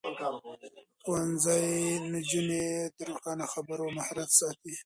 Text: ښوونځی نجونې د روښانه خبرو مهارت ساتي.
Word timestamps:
ښوونځی 1.03 1.67
نجونې 2.13 2.65
د 2.97 2.97
روښانه 3.09 3.45
خبرو 3.53 3.85
مهارت 3.97 4.29
ساتي. 4.39 4.73